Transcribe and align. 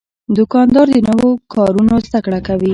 دوکاندار 0.35 0.87
د 0.91 0.97
نوو 1.09 1.29
کارونو 1.53 1.93
زدهکړه 2.05 2.39
کوي. 2.47 2.69